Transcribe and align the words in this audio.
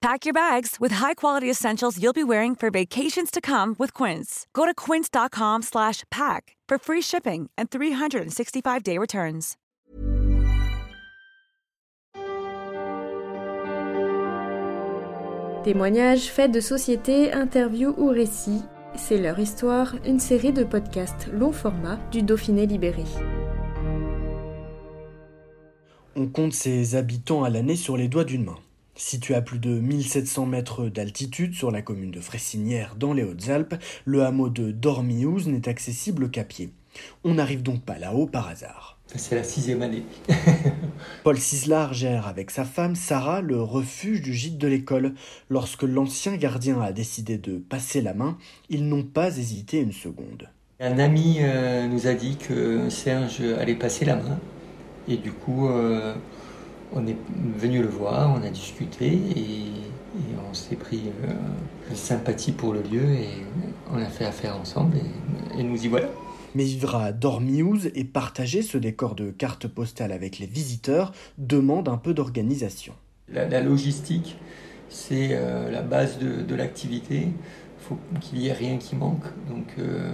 Pack 0.00 0.24
your 0.24 0.32
bags 0.32 0.76
with 0.80 0.92
high-quality 0.92 1.50
essentials 1.50 1.98
you'll 2.02 2.14
be 2.14 2.24
wearing 2.24 2.56
for 2.56 2.70
vacations 2.70 3.30
to 3.30 3.40
come 3.42 3.76
with 3.78 3.92
Quince. 3.92 4.46
Go 4.54 4.64
to 4.64 4.72
quince.com/pack 4.74 6.56
for 6.68 6.78
free 6.78 7.02
shipping 7.02 7.50
and 7.58 7.68
365-day 7.68 8.96
returns. 8.96 9.56
Témoignages, 15.62 16.30
faits 16.30 16.50
de 16.50 16.60
société, 16.60 17.30
interviews 17.34 17.94
ou 17.98 18.08
récits, 18.08 18.62
c'est 18.96 19.18
leur 19.18 19.38
histoire, 19.38 19.94
une 20.06 20.18
série 20.18 20.54
de 20.54 20.64
podcasts 20.64 21.28
long 21.30 21.52
format 21.52 21.98
du 22.10 22.22
Dauphiné 22.22 22.64
libéré. 22.64 23.04
On 26.16 26.26
compte 26.28 26.54
ses 26.54 26.94
habitants 26.94 27.44
à 27.44 27.50
l'année 27.50 27.76
sur 27.76 27.98
les 27.98 28.08
doigts 28.08 28.24
d'une 28.24 28.44
main. 28.44 28.56
Situé 29.00 29.34
à 29.34 29.40
plus 29.40 29.58
de 29.58 29.70
1700 29.70 30.44
mètres 30.44 30.88
d'altitude 30.88 31.54
sur 31.54 31.70
la 31.70 31.80
commune 31.80 32.10
de 32.10 32.20
Fressinière 32.20 32.96
dans 32.96 33.14
les 33.14 33.22
Hautes-Alpes, 33.22 33.76
le 34.04 34.24
hameau 34.24 34.50
de 34.50 34.72
Dormiouz 34.72 35.48
n'est 35.48 35.70
accessible 35.70 36.30
qu'à 36.30 36.44
pied. 36.44 36.74
On 37.24 37.32
n'arrive 37.32 37.62
donc 37.62 37.82
pas 37.82 37.98
là-haut 37.98 38.26
par 38.26 38.46
hasard. 38.46 38.98
C'est 39.06 39.36
la 39.36 39.42
sixième 39.42 39.80
année. 39.80 40.02
Paul 41.24 41.38
Cislar 41.38 41.94
gère 41.94 42.28
avec 42.28 42.50
sa 42.50 42.66
femme 42.66 42.94
Sarah 42.94 43.40
le 43.40 43.62
refuge 43.62 44.20
du 44.20 44.34
gîte 44.34 44.58
de 44.58 44.68
l'école. 44.68 45.14
Lorsque 45.48 45.84
l'ancien 45.84 46.36
gardien 46.36 46.78
a 46.82 46.92
décidé 46.92 47.38
de 47.38 47.56
passer 47.56 48.02
la 48.02 48.12
main, 48.12 48.36
ils 48.68 48.86
n'ont 48.86 49.02
pas 49.02 49.38
hésité 49.38 49.80
une 49.80 49.92
seconde. 49.92 50.50
Un 50.78 50.98
ami 50.98 51.38
euh, 51.40 51.86
nous 51.86 52.06
a 52.06 52.12
dit 52.12 52.36
que 52.36 52.90
Serge 52.90 53.40
allait 53.40 53.76
passer 53.76 54.04
la 54.04 54.16
main. 54.16 54.38
Et 55.08 55.16
du 55.16 55.32
coup, 55.32 55.68
euh, 55.68 56.14
on 57.00 57.06
est 57.06 57.16
venu 57.56 57.82
le 57.82 57.88
voir, 57.88 58.34
on 58.34 58.42
a 58.46 58.50
discuté 58.50 59.06
et, 59.06 59.60
et 59.60 60.34
on 60.48 60.54
s'est 60.54 60.76
pris 60.76 61.02
euh, 61.24 61.94
sympathie 61.94 62.52
pour 62.52 62.72
le 62.72 62.82
lieu 62.82 63.10
et 63.10 63.28
on 63.92 63.98
a 63.98 64.06
fait 64.06 64.24
affaire 64.24 64.56
ensemble 64.56 64.96
et, 64.96 65.60
et 65.60 65.62
nous 65.62 65.82
y 65.84 65.88
voilà. 65.88 66.08
Mais 66.54 66.64
vivre 66.64 66.96
à 66.96 67.12
Dormiouz 67.12 67.90
et 67.94 68.04
partager 68.04 68.62
ce 68.62 68.76
décor 68.76 69.14
de 69.14 69.30
carte 69.30 69.68
postale 69.68 70.10
avec 70.10 70.38
les 70.38 70.46
visiteurs 70.46 71.12
demande 71.38 71.88
un 71.88 71.96
peu 71.96 72.12
d'organisation. 72.12 72.92
La, 73.32 73.46
la, 73.46 73.60
logistique, 73.60 74.36
c'est 74.88 75.28
euh, 75.30 75.70
la 75.70 75.82
base 75.82 76.18
de, 76.18 76.42
de 76.42 76.54
l'activité. 76.56 77.28
Il 77.28 77.84
faut 77.86 77.98
qu'il 78.20 78.40
n'y 78.40 78.48
ait 78.48 78.52
rien 78.52 78.78
qui 78.78 78.96
manque. 78.96 79.24
Donc 79.48 79.66
euh, 79.78 80.12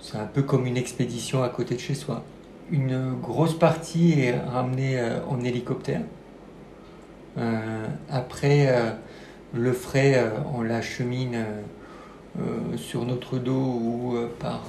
c'est 0.00 0.16
un 0.16 0.26
peu 0.26 0.42
comme 0.42 0.66
une 0.66 0.76
expédition 0.76 1.42
à 1.42 1.48
côté 1.48 1.74
de 1.74 1.80
chez 1.80 1.94
soi. 1.94 2.24
Une 2.70 3.14
grosse 3.20 3.58
partie 3.58 4.20
est 4.20 4.38
ramenée 4.38 4.98
euh, 4.98 5.24
en 5.28 5.42
hélicoptère. 5.42 6.02
Euh, 7.38 7.86
après, 8.10 8.66
euh, 8.68 8.90
le 9.54 9.72
frais, 9.72 10.30
on 10.54 10.62
l'achemine 10.62 11.44
euh, 12.38 12.76
sur 12.76 13.04
notre 13.04 13.38
dos 13.38 13.52
ou 13.52 14.16
par 14.38 14.66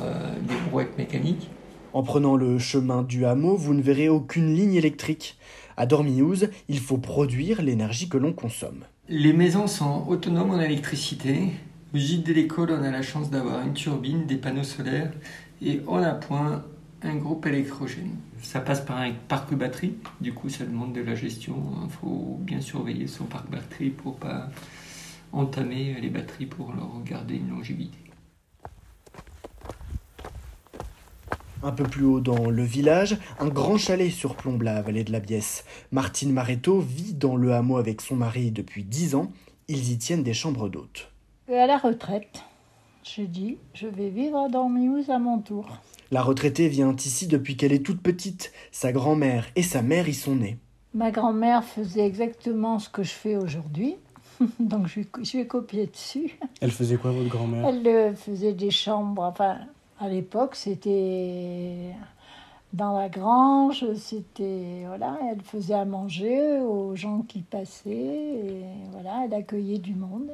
des 0.47 0.55
brouettes 0.69 0.97
mécaniques. 0.97 1.49
En 1.93 2.03
prenant 2.03 2.35
le 2.35 2.59
chemin 2.59 3.03
du 3.03 3.25
hameau, 3.25 3.55
vous 3.55 3.73
ne 3.73 3.81
verrez 3.81 4.09
aucune 4.09 4.53
ligne 4.53 4.75
électrique. 4.75 5.37
À 5.75 5.85
Dormiouz, 5.85 6.49
il 6.67 6.79
faut 6.79 6.97
produire 6.97 7.61
l'énergie 7.61 8.09
que 8.09 8.17
l'on 8.17 8.33
consomme. 8.33 8.83
Les 9.07 9.33
maisons 9.33 9.67
sont 9.67 10.05
autonomes 10.07 10.51
en 10.51 10.59
électricité. 10.59 11.51
Au 11.93 11.97
gîte 11.97 12.25
de 12.25 12.33
l'école, 12.33 12.69
on 12.71 12.83
a 12.83 12.91
la 12.91 13.01
chance 13.01 13.31
d'avoir 13.31 13.65
une 13.65 13.73
turbine, 13.73 14.25
des 14.27 14.35
panneaux 14.35 14.63
solaires 14.63 15.11
et 15.61 15.81
on 15.87 15.97
appoint 15.97 16.63
un 17.03 17.15
groupe 17.15 17.45
électrogène. 17.45 18.15
Ça 18.41 18.59
passe 18.59 18.81
par 18.81 18.97
un 18.97 19.11
parc 19.27 19.53
batterie, 19.53 19.95
du 20.21 20.33
coup 20.33 20.49
ça 20.49 20.65
demande 20.65 20.93
de 20.93 21.01
la 21.01 21.15
gestion. 21.15 21.55
Il 21.83 21.89
faut 21.89 22.37
bien 22.41 22.61
surveiller 22.61 23.07
son 23.07 23.25
parc 23.25 23.49
batterie 23.49 23.89
pour 23.89 24.15
pas 24.17 24.49
entamer 25.31 25.99
les 26.01 26.09
batteries 26.09 26.45
pour 26.45 26.73
leur 26.73 27.01
garder 27.03 27.35
une 27.35 27.49
longévité. 27.49 27.97
Un 31.61 31.71
peu 31.71 31.83
plus 31.83 32.05
haut 32.05 32.21
dans 32.21 32.49
le 32.49 32.63
village, 32.63 33.17
un 33.37 33.49
grand 33.49 33.77
chalet 33.77 34.09
surplombe 34.09 34.61
la 34.61 34.81
vallée 34.81 35.03
de 35.03 35.11
la 35.11 35.19
Biesse. 35.19 35.65
Martine 35.91 36.31
Maréto 36.31 36.79
vit 36.79 37.13
dans 37.13 37.35
le 37.35 37.53
hameau 37.53 37.77
avec 37.77 37.99
son 37.99 38.15
mari 38.15 38.51
depuis 38.51 38.85
dix 38.85 39.13
ans. 39.13 39.31
Ils 39.67 39.91
y 39.91 39.97
tiennent 39.97 40.23
des 40.23 40.33
chambres 40.33 40.69
d'hôtes. 40.69 41.11
À 41.49 41.67
la 41.67 41.77
retraite, 41.77 42.43
je 43.15 43.23
dis, 43.23 43.57
je 43.73 43.87
vais 43.87 44.09
vivre 44.09 44.37
à 44.37 44.49
Dormiouz 44.49 45.09
à 45.09 45.19
mon 45.19 45.39
tour. 45.39 45.65
La 46.11 46.21
retraitée 46.21 46.67
vient 46.67 46.95
ici 46.95 47.27
depuis 47.27 47.57
qu'elle 47.57 47.71
est 47.71 47.85
toute 47.85 48.01
petite. 48.01 48.51
Sa 48.71 48.91
grand-mère 48.91 49.45
et 49.55 49.63
sa 49.63 49.81
mère 49.81 50.07
y 50.07 50.13
sont 50.13 50.35
nées. 50.35 50.57
Ma 50.93 51.11
grand-mère 51.11 51.63
faisait 51.63 52.05
exactement 52.05 52.79
ce 52.79 52.89
que 52.89 53.03
je 53.03 53.11
fais 53.11 53.35
aujourd'hui. 53.35 53.95
Donc 54.59 54.87
je, 54.87 55.01
je 55.23 55.37
vais 55.37 55.47
copier 55.47 55.87
dessus. 55.87 56.37
Elle 56.61 56.71
faisait 56.71 56.97
quoi, 56.97 57.11
votre 57.11 57.29
grand-mère? 57.29 57.65
Elle 57.67 57.87
euh, 57.87 58.15
faisait 58.15 58.53
des 58.53 58.71
chambres. 58.71 59.23
Enfin, 59.23 59.57
à 59.99 60.07
l'époque, 60.07 60.55
c'était 60.55 61.93
dans 62.73 62.97
la 62.97 63.09
grange. 63.09 63.85
C'était 63.95 64.83
voilà, 64.87 65.17
elle 65.31 65.41
faisait 65.41 65.73
à 65.73 65.85
manger 65.85 66.59
aux 66.59 66.95
gens 66.95 67.21
qui 67.27 67.41
passaient. 67.41 67.89
Et 67.91 68.63
voilà, 68.91 69.23
elle 69.25 69.33
accueillait 69.33 69.79
du 69.79 69.95
monde. 69.95 70.31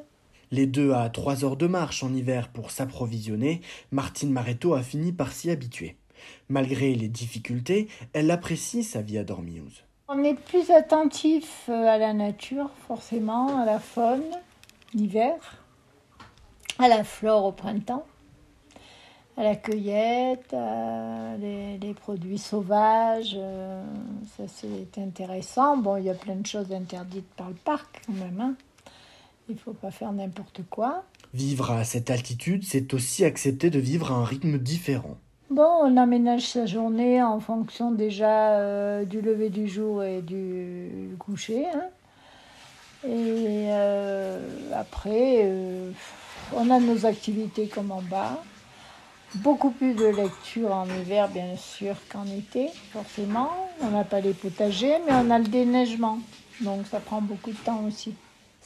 Les 0.51 0.67
deux 0.67 0.94
à 0.94 1.09
trois 1.09 1.44
heures 1.44 1.57
de 1.57 1.67
marche 1.67 2.03
en 2.03 2.13
hiver 2.13 2.50
pour 2.50 2.72
s'approvisionner, 2.72 3.61
Martine 3.91 4.31
Maréto 4.31 4.73
a 4.73 4.83
fini 4.83 5.11
par 5.11 5.31
s'y 5.31 5.50
habituer. 5.50 5.97
Malgré 6.50 6.95
les 6.95 7.07
difficultés, 7.07 7.88
elle 8.13 8.31
apprécie 8.31 8.83
sa 8.83 9.01
vie 9.01 9.17
à 9.17 9.23
Dormiouz. 9.23 9.83
On 10.07 10.23
est 10.23 10.35
plus 10.35 10.69
attentif 10.72 11.66
euh, 11.69 11.88
à 11.88 11.97
la 11.97 12.13
nature, 12.13 12.69
forcément, 12.88 13.59
à 13.59 13.66
la 13.66 13.79
faune, 13.79 14.23
l'hiver, 14.94 15.33
à 16.79 16.88
la 16.88 17.03
flore 17.03 17.45
au 17.45 17.51
printemps, 17.51 18.06
à 19.35 19.44
la 19.44 19.56
cueillette, 19.56 20.53
à 20.53 21.35
les, 21.38 21.77
les 21.79 21.94
produits 21.95 22.38
sauvages. 22.38 23.35
euh, 23.35 23.83
Ça, 24.38 24.44
c'est 24.47 25.01
intéressant. 25.01 25.77
Bon, 25.77 25.97
il 25.97 26.06
y 26.06 26.09
a 26.09 26.13
plein 26.13 26.35
de 26.35 26.45
choses 26.45 26.72
interdites 26.72 27.27
par 27.35 27.50
le 27.50 27.56
parc, 27.56 28.01
quand 28.06 28.13
même. 28.13 28.39
hein. 28.39 28.56
Il 29.47 29.56
ne 29.56 29.59
faut 29.59 29.73
pas 29.73 29.91
faire 29.91 30.11
n'importe 30.11 30.61
quoi. 30.69 31.03
Vivre 31.33 31.72
à 31.72 31.83
cette 31.83 32.09
altitude, 32.09 32.63
c'est 32.66 32.94
aussi 32.94 33.23
accepter 33.25 33.69
de 33.69 33.79
vivre 33.79 34.11
à 34.11 34.16
un 34.16 34.25
rythme 34.25 34.57
différent. 34.57 35.17
Bon, 35.51 35.69
on 35.83 35.97
aménage 35.97 36.47
sa 36.47 36.66
journée 36.66 37.22
en 37.22 37.39
fonction 37.39 37.91
déjà 37.91 38.57
euh, 38.57 39.06
du 39.06 39.22
lever 39.22 39.50
du 39.50 39.67
jour 39.67 40.03
et 40.03 40.22
du, 40.22 41.16
coucher. 41.19 41.66
hein. 41.67 41.83
Et 43.07 43.67
euh, 43.69 44.39
après, 44.73 45.41
euh, 45.44 45.91
on 46.56 46.72
a 46.72 46.79
nos 46.79 47.06
activités 47.06 47.67
comme 47.67 47.91
en 47.91 48.01
bas. 48.01 48.41
Beaucoup 49.35 49.69
plus 49.69 49.94
de 49.94 50.06
lecture 50.06 50.72
en 50.73 50.88
hiver, 50.88 51.27
bien 51.29 51.56
sûr, 51.57 51.95
qu'en 52.09 52.25
été, 52.25 52.69
forcément. 52.91 53.51
On 53.81 53.89
n'a 53.91 54.03
pas 54.06 54.22
les 54.22 54.33
potagers, 54.33 54.97
mais 55.06 55.13
on 55.13 55.29
a 55.29 55.38
le 55.38 55.45
déneigement. 55.45 56.17
Donc 56.62 56.88
ça 56.88 57.00
prend 57.00 57.22
beaucoup 57.22 57.51
de 57.51 57.57
temps 57.57 57.83
aussi. 57.88 58.16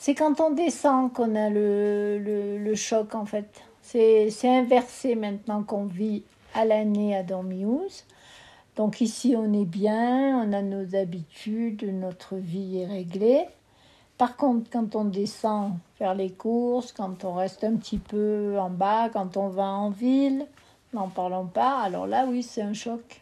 C'est 0.01 0.15
quand 0.15 0.39
on 0.39 0.51
descend 0.51 1.11
qu'on 1.11 1.35
a 1.35 1.49
le, 1.49 2.17
le, 2.19 2.57
le 2.57 2.75
choc, 2.75 3.15
en 3.15 3.25
fait. 3.25 3.61
C'est 3.81 4.29
inversé 4.45 5.15
maintenant 5.15 5.61
qu'on 5.61 5.85
vit 5.85 6.23
à 6.55 6.63
l'année 6.63 7.17
à 7.17 7.23
Dormiouz. 7.23 8.05
Donc 8.77 9.01
ici, 9.01 9.35
on 9.35 9.51
est 9.51 9.65
bien, 9.65 10.41
on 10.41 10.53
a 10.53 10.61
nos 10.61 10.96
habitudes, 10.96 11.84
notre 11.84 12.35
vie 12.35 12.78
est 12.79 12.85
réglée. 12.85 13.43
Par 14.17 14.37
contre, 14.37 14.69
quand 14.72 14.96
on 14.96 15.03
descend 15.03 15.73
faire 15.97 16.16
les 16.16 16.31
courses, 16.31 16.93
quand 16.93 17.25
on 17.25 17.34
reste 17.34 17.66
un 17.66 17.75
petit 17.75 17.97
peu 17.97 18.57
en 18.57 18.69
bas, 18.69 19.09
quand 19.09 19.35
on 19.35 19.49
va 19.49 19.67
en 19.67 19.90
ville, 19.90 20.45
n'en 20.93 21.09
parlons 21.09 21.45
pas, 21.45 21.79
alors 21.79 22.07
là, 22.07 22.25
oui, 22.29 22.41
c'est 22.41 22.61
un 22.61 22.73
choc. 22.73 23.22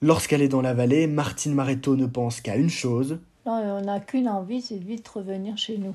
Lorsqu'elle 0.00 0.40
est 0.40 0.48
dans 0.48 0.62
la 0.62 0.72
vallée, 0.72 1.06
Martine 1.06 1.52
Maréto 1.54 1.96
ne 1.96 2.06
pense 2.06 2.40
qu'à 2.40 2.56
une 2.56 2.70
chose, 2.70 3.18
Non, 3.44 3.52
on 3.52 3.82
n'a 3.82 4.00
qu'une 4.00 4.28
envie, 4.28 4.62
c'est 4.62 4.78
de 4.78 4.84
vite 4.84 5.06
revenir 5.08 5.58
chez 5.58 5.76
nous. 5.76 5.94